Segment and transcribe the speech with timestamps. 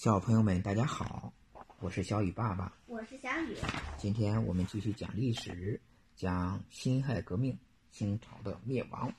[0.00, 1.30] 小朋友们，大家好，
[1.78, 2.72] 我是小雨爸爸。
[2.86, 3.54] 我是小雨。
[3.98, 5.78] 今天我们继续讲历史，
[6.16, 7.58] 讲辛亥革命，
[7.90, 9.12] 清朝的灭亡。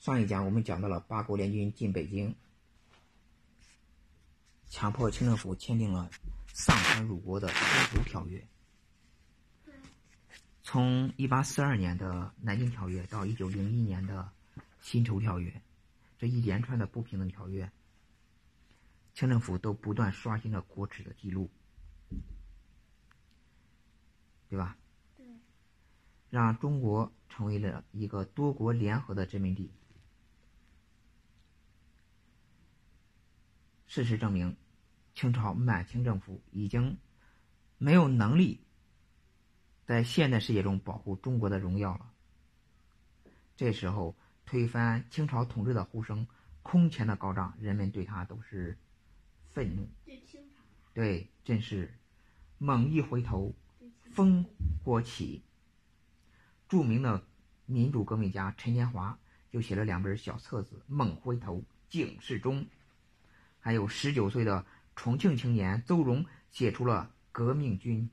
[0.00, 2.34] 上一讲我们讲到了八国联军进北京，
[4.68, 6.10] 强迫清政府签订了
[6.52, 8.44] 丧权辱国的《通俗条约》。
[10.64, 12.10] 从一八四二年的
[12.42, 14.28] 《南京条约》到一九零一年的
[14.80, 15.48] 《辛丑条约》，
[16.18, 17.70] 这一连串的不平等条约。
[19.12, 21.50] 清政府都不断刷新了国耻的记录，
[24.48, 24.78] 对吧？
[25.16, 25.26] 对。
[26.30, 29.70] 让中国成为了一个多国联合的殖民地。
[33.86, 34.56] 事实证明，
[35.14, 36.96] 清朝满清政府已经
[37.76, 38.64] 没有能力
[39.84, 42.10] 在现代世界中保护中国的荣耀了。
[43.56, 44.16] 这时候，
[44.46, 46.26] 推翻清朝统治的呼声
[46.62, 48.78] 空前的高涨，人们对他都是。
[49.52, 49.88] 愤怒，
[50.94, 51.92] 对，真是
[52.58, 53.54] 猛一回头，
[54.14, 54.44] 烽
[54.84, 55.42] 火起。
[56.68, 57.26] 著名的
[57.66, 59.18] 民主革命家陈年华
[59.50, 61.56] 就写了两本小册子《猛回头》
[61.88, 62.62] 《警示钟》，
[63.58, 68.08] 还有十九岁的重庆青年邹容写出了《革命军》。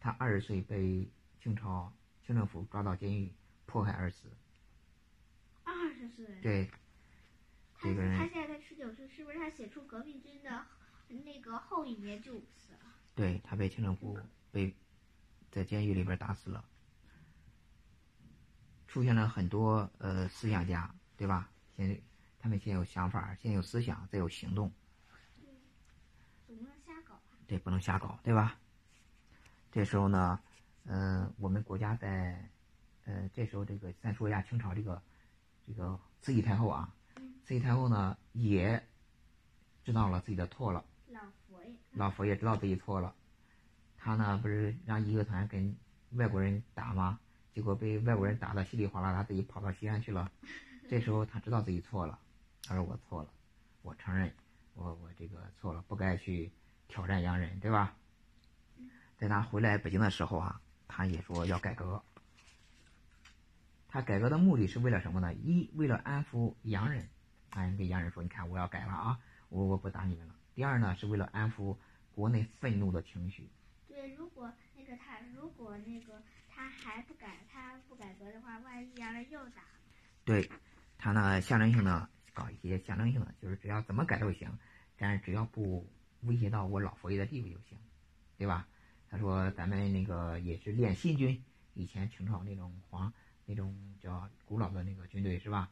[0.00, 1.92] 他二十岁被清朝
[2.24, 3.34] 清政府抓到监狱
[3.66, 4.30] 迫害而死。
[5.62, 6.26] 二十岁。
[6.40, 6.70] 对。
[7.84, 10.64] 这个人，他现在才十九岁，是不是他写出革命军的
[11.06, 12.78] 那个后一年就死了？
[13.14, 14.18] 对他被清政府
[14.50, 14.74] 被
[15.50, 16.64] 在监狱里边打死了。
[18.88, 21.50] 出现了很多呃思想家，对吧？
[21.76, 22.00] 先
[22.38, 24.72] 他们先有想法，先有思想，再有行动。
[26.46, 27.20] 总不能瞎搞。
[27.46, 28.58] 对，不能瞎搞，对吧？
[29.70, 30.40] 这时候呢，
[30.84, 32.48] 呃，我们国家在
[33.04, 35.02] 呃这时候这个再说一下清朝这个
[35.66, 36.94] 这个慈禧太后啊。
[37.44, 38.82] 慈禧太后呢，也
[39.84, 40.82] 知道了自己的错了。
[41.10, 43.14] 老佛爷，老佛爷知道自己错了，
[43.98, 45.76] 他呢不是让义和团跟
[46.12, 47.20] 外国人打吗？
[47.52, 50.32] 结果被外国人打得稀里哗啦，他自己跑到西安去了。
[50.88, 52.18] 这时候他知道自己错了，
[52.64, 53.28] 他说我错了，
[53.82, 54.32] 我承认，
[54.74, 56.50] 我我这个错了，不该去
[56.88, 57.94] 挑战洋人，对吧？
[59.18, 62.02] 在他回来北京的时候啊，他也说要改革。
[63.86, 65.34] 他改革的目的是为了什么呢？
[65.34, 67.06] 一为了安抚洋人。
[67.54, 70.34] 哎，跟洋人说，你看我要改了啊，我我不打你们了。
[70.54, 71.76] 第二呢，是为了安抚
[72.12, 73.48] 国内愤怒的情绪。
[73.86, 79.62] 对，如果那个他，如果那个他还不改，他不改革的话，万一洋人又打。
[80.24, 80.50] 对，
[80.98, 84.50] 他呢象征性的搞一些象征性的，就是只要怎么改都行，
[84.96, 85.88] 但是只要不
[86.22, 87.78] 威胁到我老佛爷的地位就行，
[88.36, 88.66] 对吧？
[89.08, 91.40] 他说咱们那个也是练新军，
[91.74, 93.12] 以前清朝那种皇
[93.46, 95.70] 那种叫古老的那个军队是吧？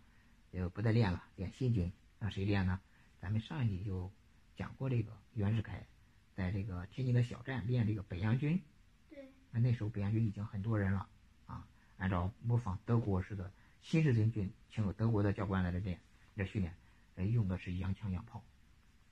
[0.52, 1.90] 就不再练了，练新军。
[2.18, 2.80] 让谁练呢？
[3.20, 4.12] 咱们上一集就
[4.56, 5.84] 讲过这个袁世凯，
[6.36, 8.62] 在这个天津的小站练这个北洋军。
[9.10, 9.32] 对。
[9.50, 11.08] 那那时候北洋军已经很多人了
[11.46, 15.98] 啊，按照模仿德国式的新式军军，请德国的教官来这练，
[16.36, 18.44] 这训练，用的是洋枪洋炮，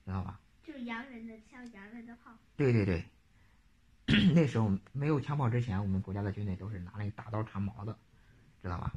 [0.04, 0.40] 知道吧？
[0.62, 2.30] 就是洋人的枪，洋人的炮。
[2.56, 3.04] 对对对。
[4.34, 7.98] 那时候没有枪炮之前，我们国家的军队都是拿那个大刀长矛的，
[8.62, 8.92] 知道吧？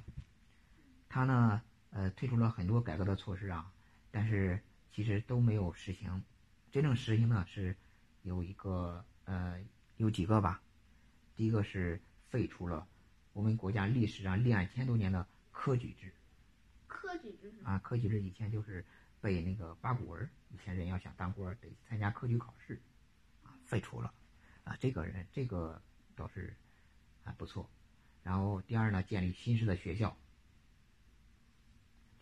[1.10, 1.62] 他呢？
[1.96, 3.72] 呃，推出了很多改革的措施啊，
[4.10, 4.60] 但是
[4.92, 6.24] 其实都没有实行。
[6.72, 7.78] 真正实行的是
[8.24, 9.64] 有一个呃，
[9.98, 10.60] 有几个吧。
[11.36, 12.88] 第一个是废除了
[13.32, 16.12] 我们国家历史上两千多年的科举制。
[16.88, 18.84] 科举制啊，科举制以前就是
[19.22, 22.82] 背那个八股文，以前人要想当官得参加科举考试，
[23.44, 24.12] 啊，废除了。
[24.64, 25.80] 啊，这个人这个
[26.16, 26.56] 倒是
[27.24, 27.70] 还不错。
[28.24, 30.18] 然后第二呢，建立新式的学校。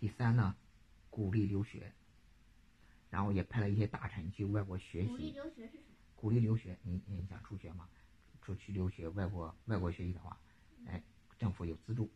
[0.02, 0.56] 第三呢，
[1.12, 1.94] 鼓励留学，
[3.12, 5.08] 然后也派了一些大臣去外国学习。
[5.10, 5.84] 鼓励留学是什么？
[6.16, 7.88] 鼓励留学，你你想出学吗？
[8.42, 10.40] 出去留学，外国外国学习的话，
[10.88, 11.04] 哎，
[11.38, 12.10] 政府有资助。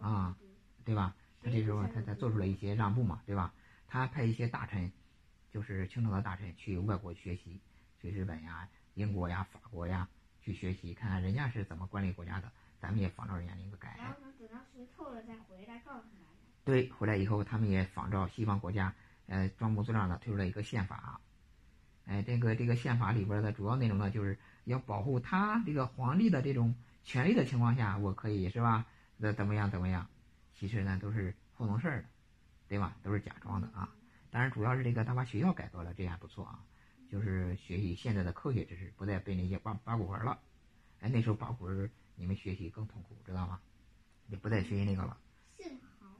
[0.00, 0.36] 啊，
[0.84, 1.14] 对吧？
[1.40, 3.54] 他这时候他他做出了一些让步嘛，对吧？
[3.86, 4.90] 他派一些大臣，
[5.52, 7.60] 就是清朝的大臣去外国学习，
[8.00, 10.08] 去日本呀、英国呀、法国呀
[10.42, 13.94] 去学习，看看人家是怎么管理国家的，咱们也仿照人家那个改。
[13.98, 16.06] 然后等到石透了再回来告诉
[16.64, 18.94] 对，回来以后他们也仿照西方国家，
[19.26, 21.20] 呃，装模作样的推出了一个宪法。
[22.06, 26.74] 哎，这个这个宪法里边的主要内容呢，就是要保护他这个皇帝的这种
[27.04, 28.86] 权利的情况下，我可以是吧？
[29.16, 30.08] 那怎么样怎么样？
[30.54, 32.08] 其实呢都是糊弄事儿的，
[32.68, 32.96] 对吧？
[33.02, 33.88] 都是假装的啊。
[34.30, 36.60] 当然主要是这个他把学校改革了，这还不错啊。
[37.08, 40.38] 就是学习现在的科学知识，不再背那些八八股文了。
[41.00, 41.90] 哎，那时候八股文
[42.20, 43.58] 你们学习更痛苦，知道吗？
[44.28, 45.16] 也不再学习那个了。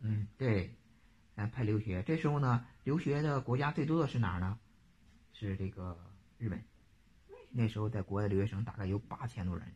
[0.00, 0.74] 嗯，对。
[1.36, 2.02] 咱派留学。
[2.02, 4.58] 这时候呢，留学的国家最多的是哪儿呢？
[5.32, 5.98] 是这个
[6.38, 6.62] 日本。
[7.50, 9.66] 那时候在国外的留学生大概有八千多人，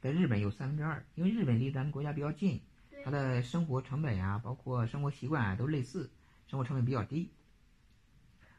[0.00, 2.62] 在日本有三分之二，因为日本离咱们国家比较近，
[3.04, 6.10] 它的生活成本呀，包括生活习惯啊都类似，
[6.46, 7.30] 生活成本比较低，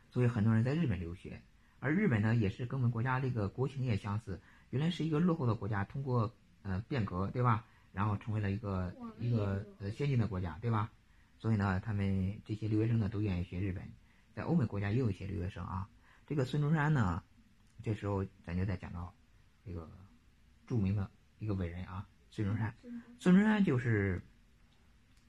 [0.09, 1.41] 所以很多人在日本留学。
[1.79, 4.39] 而日本呢，也是跟我们国家这个国情也相似，
[4.69, 7.65] 原来是一个落后的国家，通过呃变革，对吧？
[7.93, 10.91] 然后成为了一个一个呃先进的国家，对吧？
[11.37, 13.83] 所以呢，他们这些留学生呢都愿意学日本，
[14.33, 15.87] 在欧美国家也有一些留学生啊。
[16.25, 17.23] 这个孙中山呢。
[17.83, 19.13] 这时候咱就再讲到
[19.63, 19.87] 这个
[20.65, 22.75] 著名的一个伟人啊，孙中山。
[23.19, 24.19] 孙中山就是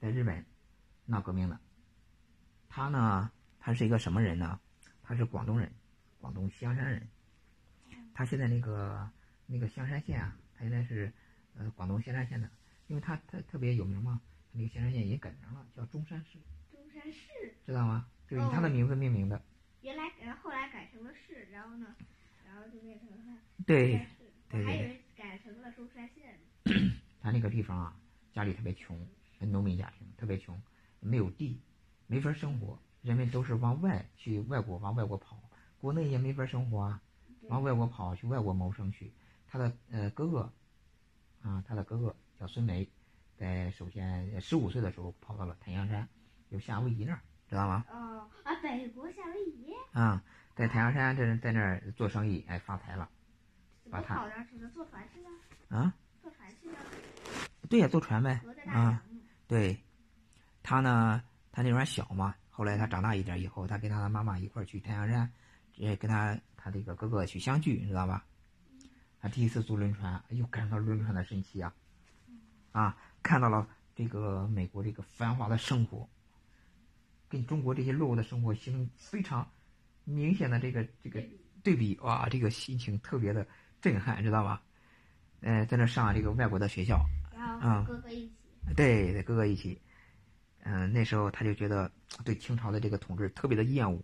[0.01, 0.43] 在日本
[1.05, 1.57] 闹革命的。
[2.67, 4.59] 他呢，他是一个什么人呢？
[5.03, 5.71] 他是广东人，
[6.19, 7.07] 广东香山人。
[8.15, 9.07] 他现在那个
[9.45, 11.09] 那个香山县啊，他原来是
[11.55, 12.49] 呃广东仙山县的，
[12.87, 14.19] 因为他他特别有名嘛，
[14.51, 16.37] 那个仙山县已经改名了，叫中山市。
[16.69, 18.07] 中山市知道吗？
[18.27, 19.41] 就是以他的名字命名的。
[19.81, 21.95] 原来然后来改成了市，然后呢？
[22.45, 24.05] 然后就变成了对，
[24.49, 25.01] 对对。
[25.15, 26.37] 改成了中山县。
[27.21, 27.97] 他那个地方啊，
[28.33, 29.07] 家里特别穷，
[29.39, 30.61] 农民家庭特别穷，
[30.99, 31.61] 没有地，
[32.07, 32.77] 没法生活。
[33.01, 35.41] 人们都是往外去，外国往外国跑，
[35.79, 37.01] 国内也没法生活啊，
[37.43, 39.13] 往外国跑去外国谋生去。
[39.51, 40.53] 他的呃哥哥，
[41.41, 42.87] 啊，他的哥哥叫孙梅，
[43.35, 46.07] 在首先十五岁的时候跑到了太阳山，
[46.49, 47.19] 有夏威夷那儿，
[47.49, 47.83] 知道吗？
[47.89, 49.73] 哦，啊，北国夏威夷。
[49.91, 50.23] 啊。
[50.55, 53.09] 在太阳山，这在那儿做生意，哎，发财了。
[53.89, 54.15] 把他
[54.73, 55.29] 坐船去了。
[55.69, 55.95] 啊？
[56.21, 56.75] 坐船去了。
[57.69, 58.41] 对呀，坐船呗。
[58.67, 59.01] 啊。
[59.47, 59.81] 对。
[60.61, 62.35] 他呢，他那时候还小嘛。
[62.49, 65.31] 后来他长大一点以后，他跟他的妈妈一块儿去太阳山，
[65.75, 68.25] 也跟他他这个哥哥去相聚，你知道吧？
[69.21, 71.73] 他第一次坐轮船，又，感受到轮船的神奇啊！
[72.71, 76.07] 啊，看到了这个美国这个繁华的生活，
[77.27, 79.49] 跟中国这些落后的生活形成非常。
[80.05, 81.23] 明显的这个这个
[81.61, 83.47] 对比哇，这个心情特别的
[83.79, 84.63] 震撼，知道吧？
[85.41, 86.99] 呃，在那上这个外国的学校，
[87.37, 88.33] 啊，哥哥一起，
[88.75, 89.79] 对，对，哥哥一起，
[90.63, 91.91] 嗯，那时候他就觉得
[92.25, 94.03] 对清朝的这个统治特别的厌恶，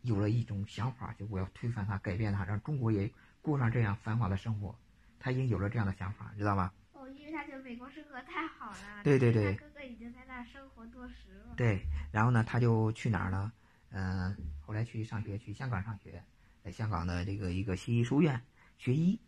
[0.00, 3.12] 有了一种想法，就我要推翻他，改变他，让中国也
[3.46, 4.74] 过上这样繁华的生活。
[5.18, 6.72] 他已经有了这样的想法，知道吧？
[6.92, 9.02] 哦，因为他觉得美国生活太好了。
[9.02, 9.54] 对对对。
[9.54, 11.54] 哥哥已经在那生活多时了。
[11.56, 11.80] 对，
[12.12, 13.52] 然后呢，他就去哪儿呢？
[13.90, 16.22] 嗯，后来去上学，去香港上学，
[16.62, 18.40] 在香港的这个一个西医书院
[18.78, 19.18] 学医，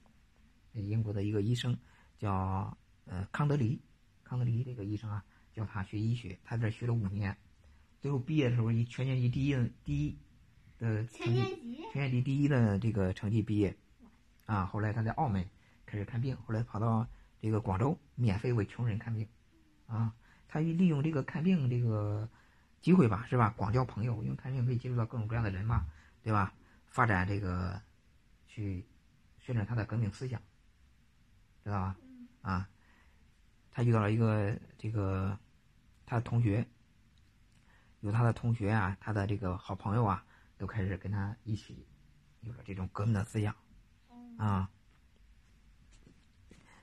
[0.73, 1.77] 英国的一个医生
[2.19, 2.77] 叫
[3.07, 3.81] 呃康德黎，
[4.25, 7.37] 康德黎这个医生啊，教他学医学，他在这学了五年，
[8.01, 10.19] 最后毕业的时候以全年级第一的第一
[10.79, 13.75] 的全年级全年级第一的这个成绩毕业，
[14.49, 15.49] 啊，后来他在澳门
[15.87, 17.07] 开始看病，后来跑到
[17.41, 19.29] 这个广州免费为穷人看病，
[19.87, 20.13] 啊，
[20.49, 22.29] 他利用这个看病这个。
[22.81, 23.53] 机会吧，是吧？
[23.57, 25.85] 广交朋友，因为看病可以接触到各种各样的人嘛，
[26.23, 26.55] 对吧？
[26.87, 27.83] 发展这个，
[28.47, 28.87] 去
[29.41, 30.41] 宣传他的革命思想，
[31.65, 31.97] 知道吧？
[32.43, 32.69] 啊，
[33.73, 35.37] 他遇到了一个这个
[36.07, 36.65] 他的同学，
[37.99, 40.25] 有他的同学啊，他的这个好朋友啊，
[40.57, 41.85] 都开始跟他一起
[42.43, 43.53] 有了这种革命的思想，
[44.39, 44.71] 啊。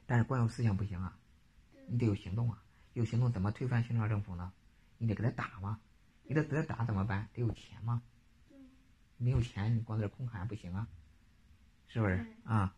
[0.05, 1.17] 但是光有思想不行啊，
[1.87, 2.61] 你得有行动啊！
[2.93, 4.53] 有行动怎么推翻清朝政府呢？
[4.99, 5.79] 你得给他打嘛。
[6.27, 7.27] 你得给他打怎么办？
[7.33, 8.01] 得有钱吗？
[9.17, 10.88] 没有钱，你光在这空喊不行啊，
[11.88, 12.75] 是不是啊？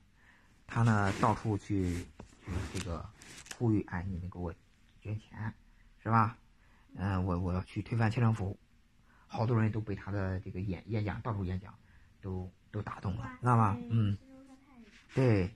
[0.68, 2.06] 他呢，到处去
[2.46, 3.10] 去这个
[3.58, 4.54] 呼吁，哎，你们给我
[5.02, 5.54] 捐钱，
[6.04, 6.38] 是吧？
[6.96, 8.58] 嗯，我我要去推翻清政府，
[9.28, 11.74] 好多人都被他的这个演演讲，到处演讲，
[12.22, 13.78] 都都打动了，知道吗？
[13.90, 14.18] 嗯，
[15.18, 15.50] 对。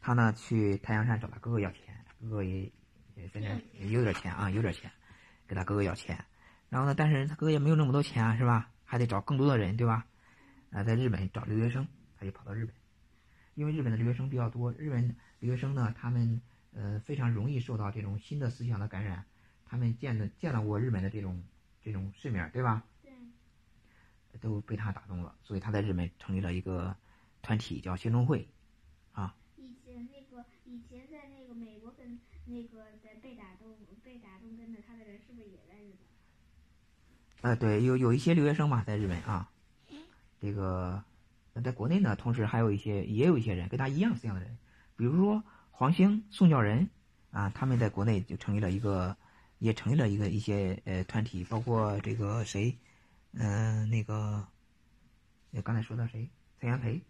[0.00, 2.72] 他呢，去太阳山找他哥哥要钱，哥哥也
[3.14, 4.90] 也在那有点钱啊，有点钱。
[5.46, 6.24] 给他哥哥要钱，
[6.68, 6.94] 然后呢？
[6.94, 8.70] 但是他哥哥也没有那么多钱啊，是吧？
[8.84, 10.06] 还得找更多的人，对吧？
[10.70, 11.86] 啊，在日本找留学生，
[12.16, 12.74] 他就跑到日本，
[13.54, 14.72] 因为日本的留学生比较多。
[14.72, 16.40] 日本留学生呢，他们
[16.72, 19.24] 呃非常容易受到这种新的思想的感染，
[19.64, 21.44] 他们见的见到过日本的这种
[21.82, 22.84] 这种世面，对吧？
[23.02, 23.10] 对。
[24.40, 26.96] 都被他打动了，所以他在日本成立了一个
[27.42, 28.48] 团体，叫兴中会，
[29.12, 29.34] 啊。
[29.56, 33.68] 以前那个，以前在那个美国跟那个在被打动。
[37.42, 39.50] 呃，对，有有一些留学生嘛，在日本啊，
[40.38, 41.02] 这个
[41.64, 44.58] 在国内呢，同时还有一些，也有一些人跟他一样这样的人，
[44.94, 46.86] 比如说黄兴、宋教仁
[47.30, 49.16] 啊，他们在国内就成立了一个，
[49.58, 52.76] 也成立了一个一些呃团体，包括这个谁，
[53.32, 54.46] 嗯，那个，
[55.64, 56.28] 刚才说的谁，
[56.60, 57.00] 蔡元培，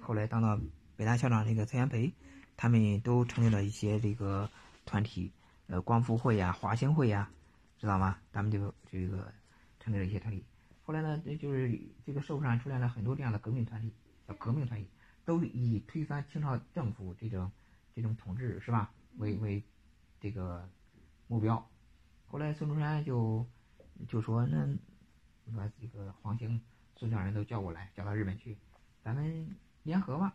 [0.00, 0.58] 后来当到
[0.96, 2.12] 北大校长那个蔡元培，
[2.56, 4.48] 他们都成立了一些这个
[4.84, 5.32] 团体，
[5.66, 7.30] 呃，光复会呀、华兴会呀。
[7.78, 8.16] 知道吗？
[8.30, 9.32] 咱们就这个
[9.80, 10.44] 成立了一些团体。
[10.84, 13.92] 后来呢，这就是这个社会上出现了很多这样的革命团体，
[14.28, 14.88] 叫革命团体，
[15.24, 17.50] 都以推翻清朝政府这种
[17.92, 19.60] 这种统治是吧为为
[20.20, 20.68] 这个
[21.26, 21.68] 目标。
[22.28, 23.44] 后来孙中山就
[24.06, 24.64] 就说：“那
[25.56, 26.60] 把这个黄兴、
[26.94, 28.56] 孙两人都叫过来，叫到日本去，
[29.02, 30.34] 咱们联合吧，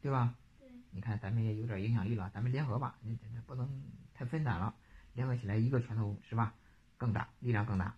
[0.00, 0.34] 对吧？
[0.58, 3.16] 对，你看咱们也有点影响力了，咱们联合吧，你
[3.46, 3.82] 不能
[4.14, 4.74] 太分散了，
[5.14, 6.54] 联合起来一个拳头是吧？
[6.96, 7.94] 更大，力量更大。”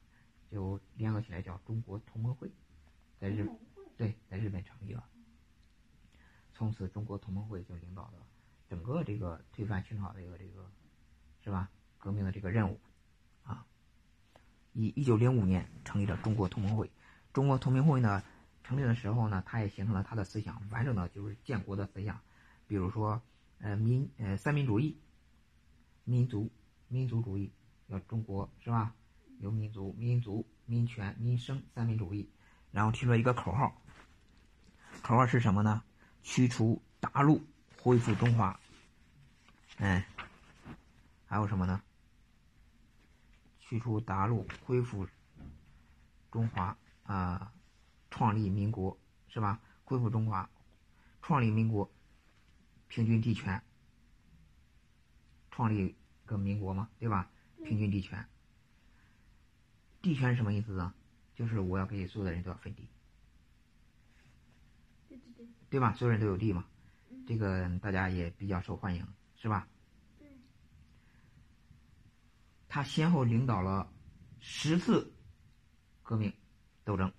[0.51, 2.51] 就联合起来叫中国同盟会，
[3.21, 3.49] 在日
[3.97, 5.05] 对在日本成立了。
[6.53, 8.27] 从此，中国同盟会就领导了
[8.69, 10.69] 整个这个推翻清朝的一个这个
[11.45, 12.81] 是吧革命的这个任务
[13.45, 13.65] 啊。
[14.73, 16.91] 以一九零五年成立了中国同盟会。
[17.33, 18.21] 中国同盟会呢
[18.71, 22.21] 成立的时候呢，他也形成了他的思想，完整的就是建国的思想，
[22.69, 23.21] 比如说
[23.59, 24.97] 呃民呃三民主义、
[26.05, 26.49] 民族
[26.87, 27.51] 民族主义，
[27.89, 28.95] 要中国是吧？
[29.41, 32.31] 有民族、民族、民权、民生三民主义，
[32.71, 33.83] 然后提出了一个口号。
[35.03, 35.83] 口号是什么呢？
[36.23, 37.43] 驱除大陆，
[37.83, 38.61] 恢复中华。
[39.79, 40.07] 哎，
[41.27, 41.83] 还有什么呢？
[43.59, 45.09] 驱除大陆，恢复
[46.31, 47.53] 中华啊！
[48.11, 48.99] 创立民国
[49.29, 49.61] 是吧？
[49.85, 50.49] 恢复中华，
[51.23, 51.91] 创立民国，
[52.89, 53.63] 平均地权，
[55.51, 57.31] 创立个民国嘛，对吧？
[57.65, 58.27] 平均地权。
[60.03, 60.95] 地权是什么意思啊？
[61.35, 62.89] 就是我要给所有的人都要分地，
[65.09, 65.93] 对对对，对吧？
[65.95, 66.65] 所有人都有地嘛，
[67.27, 69.67] 这个大家也比较受欢迎，是吧？
[70.19, 70.29] 对。
[72.69, 73.91] 他先后领导了
[74.39, 75.13] 十次
[76.03, 76.33] 革命
[76.85, 77.13] 斗争，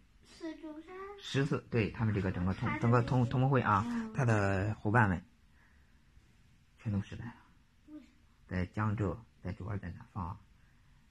[1.24, 5.24] 十次，对他们这个整个同整个同同盟会啊，他的伙伴们
[6.80, 7.36] 全都失败了。
[8.48, 10.38] 在江浙，在主要在南方，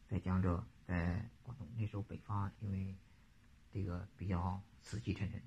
[0.09, 0.63] 在江浙。
[0.91, 2.97] 在广东那时候，北方因为
[3.73, 5.47] 这个比较死气沉沉的，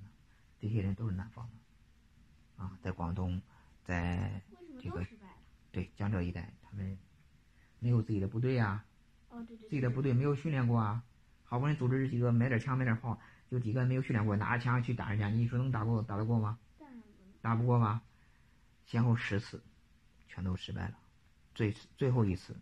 [0.58, 3.42] 这些人都是南方的，啊，在广东，
[3.84, 4.42] 在
[4.80, 5.06] 这个
[5.70, 6.98] 对江浙一带，他们
[7.80, 8.86] 没有自己的部队啊，
[9.28, 11.04] 哦对对，自己的部队没有训练过啊，
[11.44, 13.20] 好不容易组织几个买点枪买点炮，
[13.54, 16.58] 就几个没有训练过，拿着枪去打人家，你说能打过打得过吗？
[17.40, 18.02] 打不过吗？
[18.88, 19.62] 先后十次，
[20.28, 20.98] 全都失败了，
[21.54, 22.58] 最最后一次，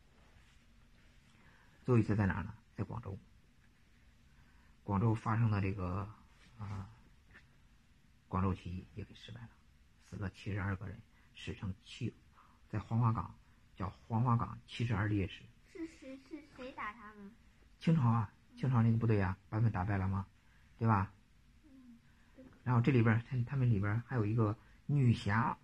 [1.86, 2.54] 最后一次在哪儿呢？
[2.76, 3.18] 在广州，
[4.84, 6.06] 广州发生的这个
[6.58, 6.90] 啊，
[8.28, 9.50] 广州起义也给失败了，
[10.10, 11.00] 死了七十二个人，
[11.34, 12.14] 史称七，
[12.68, 13.34] 在黄花岗
[13.78, 15.42] 叫黄花岗七十二烈士。
[15.72, 17.32] 是谁是谁打他们？
[17.80, 20.28] 清朝啊，清朝那个部队啊，把他们打败了吗？
[20.82, 21.14] 对吧？
[22.64, 24.58] 然后这里边他他们里边还有一个
[24.88, 25.56] 女侠，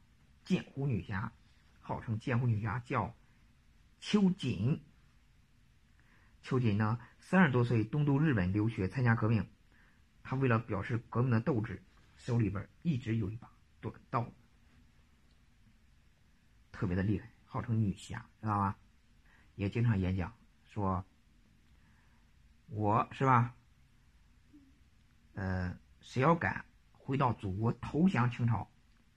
[0.46, 1.34] 剑湖女侠，
[1.80, 3.16] 号称剑湖女侠，叫
[4.00, 4.80] 秋瑾。
[6.44, 9.50] 秋瑾呢，三十多岁东渡日本留学参加革命。
[10.22, 11.82] 他为了表示革命的斗志，
[12.16, 13.50] 手里边一直有一把
[13.82, 14.32] 短刀，
[16.72, 18.78] 特别的厉害，号称女侠，知道吧？
[19.56, 20.32] 也经常演讲，
[20.64, 21.04] 说
[22.70, 23.56] ：“我是吧？
[25.38, 28.68] 呃，谁要敢回到祖国投降清朝，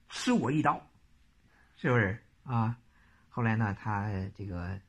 [0.07, 0.81] 吃我一刀，
[1.75, 2.79] 是不是啊？”
[3.27, 4.79] 后来呢，他这个。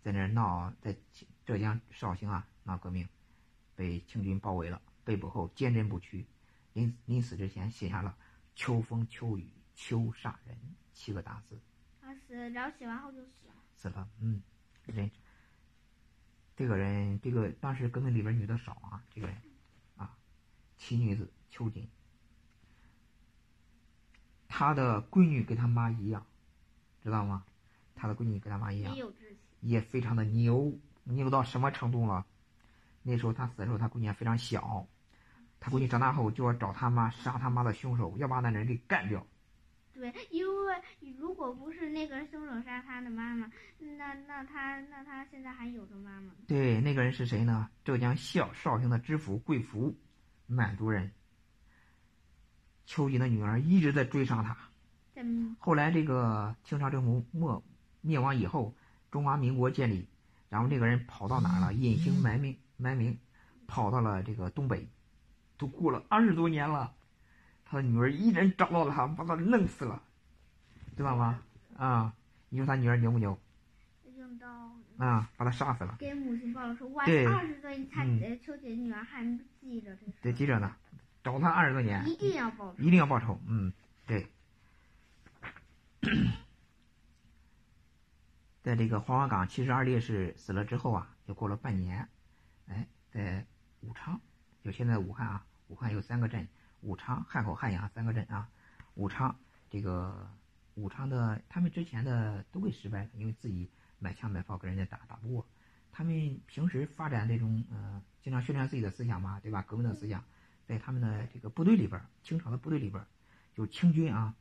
[0.00, 0.96] 在那闹，在
[1.44, 3.06] 浙江绍兴啊闹革命，
[3.74, 6.26] 被清军包围了，被捕后坚贞不屈，
[6.72, 8.16] 临临死之前写下了
[8.54, 10.56] “秋风秋雨秋煞人”
[10.94, 11.60] 七个大字。
[12.00, 13.54] 他死，然后写完后就死了。
[13.76, 14.40] 死了，嗯，
[14.86, 15.10] 人，
[16.56, 19.42] 这个人，这个当时革命里边女的少啊，这个人，啊，
[20.78, 21.86] 奇女子秋瑾，
[24.48, 26.24] 她的闺女跟她妈一样，
[27.02, 27.44] 知道吗？
[27.94, 28.96] 她的闺女跟她妈一样。
[29.60, 32.24] 也非常的牛，牛到什么程度了？
[33.02, 34.86] 那时候她死的时候，她闺女非常小，
[35.58, 39.26] 她闺女长大后就要找她妈杀她妈的凶手，要把那人给干掉。
[39.92, 40.74] 对，因为
[41.18, 46.32] 如果不是那个凶手杀他的妈妈，那那他那他现在还有个妈妈。
[46.46, 47.68] 对，那个人是谁呢？
[47.84, 49.92] 浙江孝绍兴的知府贵福，
[50.48, 51.12] 满族人。
[52.86, 54.56] 秋瑾的女儿一直在追杀他。
[55.60, 57.62] 后来这个清朝政府没
[58.00, 58.74] 灭亡以后。
[59.10, 60.06] 中华民国建立，
[60.50, 61.72] 然后这个人跑到哪儿了？
[61.72, 63.18] 隐姓埋名，埋名，
[63.66, 64.86] 跑到了这个东北，
[65.56, 66.92] 都过了二十多年了，
[67.64, 70.02] 他的女儿一人找到了他，把他弄死了，
[70.94, 71.42] 知道吗？
[71.78, 72.12] 啊，
[72.50, 73.38] 你说他女儿牛不牛？
[74.14, 74.46] 用刀
[74.98, 75.96] 啊，把他杀死了。
[75.98, 78.04] 给母亲报了仇，哇，二十岁，他
[78.44, 79.24] 秋姐女儿还
[79.60, 80.76] 记着这对，记着呢，
[81.22, 83.72] 找他二十多年，一定要报仇，一定要报仇，嗯，
[84.06, 84.26] 对。
[88.62, 92.06] 在这个黄花岗七十二烈士死了之后啊，又过了半年，
[92.66, 93.46] 哎，在
[93.80, 94.20] 武昌，
[94.62, 96.46] 就现在武汉啊，武汉有三个镇，
[96.82, 98.48] 武昌、汉口、汉阳三个镇啊。
[98.94, 99.34] 武昌
[99.70, 100.28] 这个
[100.74, 105.46] 武昌的，他们之前的都给失败了，因为自己买枪买炮跟人家打打不过。
[105.90, 109.62] 他们平时发展这种呃，经常宣传自己的思想嘛，对吧？
[109.62, 110.24] 革命的思想，
[110.66, 113.04] 在他们的这个部队里边，清朝的部队里边，
[113.54, 114.34] 就清军啊，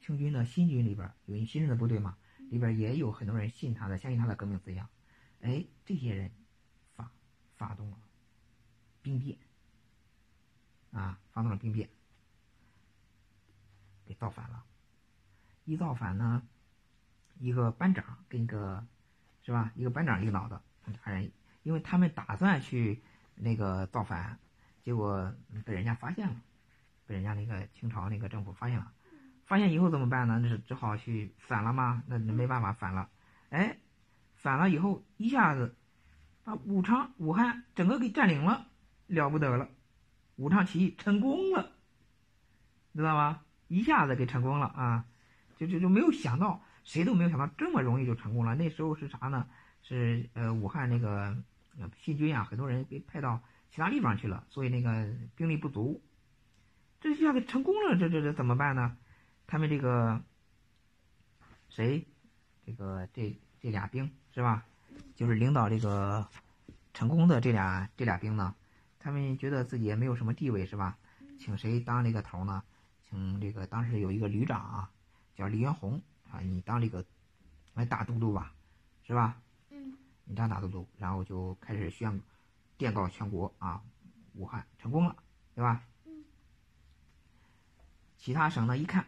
[0.00, 2.16] 清军的新军里边，有一新生的部队嘛。
[2.48, 4.88] 里边也有很多人信他的，相信他的革命思想。
[5.40, 6.30] 哎，这些人
[6.94, 7.10] 发
[7.56, 7.98] 发动了
[9.02, 9.36] 兵变，
[10.92, 11.90] 啊，发动了兵变，
[14.06, 14.64] 给造反了。
[15.64, 16.46] 一造反呢，
[17.38, 18.84] 一个班长跟一个
[19.42, 21.30] 是吧，一个班长领导的俩人，
[21.62, 23.02] 因为他们打算去
[23.34, 24.38] 那个造反，
[24.82, 25.32] 结果
[25.64, 26.36] 被人家发现了，
[27.06, 28.92] 被人家那个清朝那个政府发现了。
[29.44, 30.40] 发现以后怎么办呢？
[30.42, 32.02] 那是只好去反了吗？
[32.06, 33.08] 那没办法反了。
[33.50, 33.78] 哎，
[34.34, 35.76] 反了以后一下子
[36.42, 38.66] 把武昌、武汉整个给占领了，
[39.06, 39.68] 了不得了！
[40.34, 41.70] 武昌起义成功了，
[42.94, 43.42] 知道吗？
[43.68, 45.04] 一下子给成功了啊！
[45.56, 48.54] 就就就没有想到，谁都没有想到这么容易就成功了。
[48.54, 49.46] 那时候是啥呢？
[49.82, 51.36] 是呃，武汉那个
[52.00, 56.00] 新军啊，很多人被派到其他地方去了，所以那个兵力不足。
[57.00, 58.96] 这一下子成功了，这这这怎么办呢？
[59.48, 60.22] 他们这个
[61.68, 62.06] 谁，
[62.64, 64.64] 这个这这俩兵是吧？
[65.16, 66.28] 就是领导这个
[66.94, 68.54] 成功的这俩这俩兵呢，
[69.00, 70.96] 他们觉得自己也没有什么地位是吧？
[71.38, 72.62] 请谁当这个头呢？
[73.08, 74.90] 请这个当时有一个旅长啊，
[75.34, 76.00] 叫李元洪
[76.36, 77.04] 啊，你当这个
[77.74, 78.52] 来大都督吧，
[79.04, 79.40] 是吧？
[79.70, 79.96] 嗯。
[80.24, 82.20] 你当大都督，然后就开始宣
[82.76, 83.82] 电告全国啊，
[84.34, 85.16] 武汉成功了，
[85.54, 85.82] 对吧？
[86.04, 86.24] 嗯。
[88.18, 89.06] 其他省呢一看。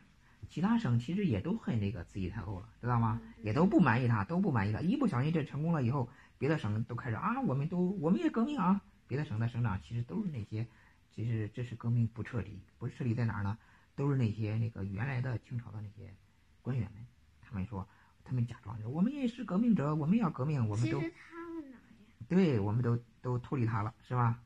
[0.49, 3.21] 其他省其实也都恨那个慈禧太后了，知道吗？
[3.43, 4.81] 也都不满意他，都不满意他。
[4.81, 6.09] 一不小心这成功了以后，
[6.39, 8.81] 别的省都开始啊，我们都我们也革命啊。
[9.07, 10.67] 别的省的省长其实都是那些，
[11.11, 13.59] 其实这是革命不彻底，不彻底在哪儿呢？
[13.95, 16.15] 都是那些那个原来的清朝的那些
[16.63, 17.05] 官员们，
[17.49, 17.89] 他们说，
[18.25, 21.01] 他们假装我们也是革命者，我们要革命，我们都。
[21.01, 21.07] 他
[21.51, 21.79] 们哪呀？
[22.29, 24.43] 对，我们都都脱离他了，是吧？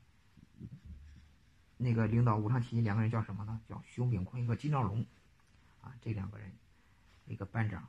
[1.75, 3.59] 那个领导武昌起义两个人叫什么呢？
[3.67, 5.05] 叫熊秉坤和金兆龙。
[5.81, 6.49] 啊，这两个人，
[7.25, 7.85] 一个班长，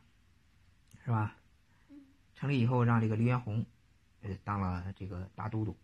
[1.05, 1.37] 是吧？
[2.35, 3.65] 成立以后，让这个黎元洪，
[4.23, 5.77] 呃，当了这个大都督，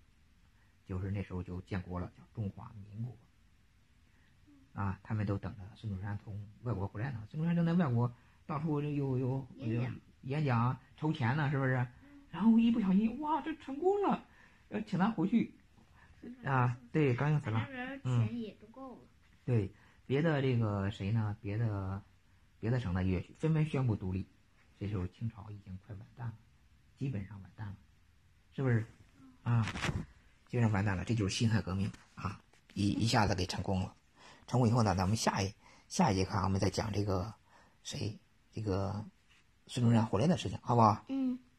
[0.84, 3.16] 就是那时候就建国了，叫中华民国。
[4.72, 7.24] 啊，他们都等着孙中山从外国回来呢。
[7.30, 8.12] 孙中山正在外国
[8.50, 9.82] 到处有有有
[10.22, 11.86] 演讲筹钱呢，是不是？
[12.32, 14.24] 然后一不小心，哇，这成功了，
[14.70, 15.54] 要请他回去。
[16.44, 17.64] 啊，对，刚硬死了。
[18.02, 19.02] 钱也都够了。
[19.44, 19.72] 对。
[20.04, 21.36] 别的这个谁呢？
[21.40, 22.02] 别的
[22.58, 24.26] 别的省呢也纷纷宣布独立，
[24.80, 26.34] 这时候清朝已经快完蛋了，
[26.98, 27.76] 基本上完蛋了，
[28.52, 28.84] 是不是？
[29.44, 29.64] 啊，
[30.48, 32.40] 基本上完蛋了，这就是辛亥革命啊，
[32.74, 33.94] 一一下子给成功了。
[34.48, 35.54] 成功以后呢，咱们下一
[35.86, 37.32] 下一节课我们再讲这个
[37.84, 38.18] 谁，
[38.52, 39.04] 这个
[39.66, 41.04] 孙中山回来的事情，好不好？
[41.08, 41.38] 嗯。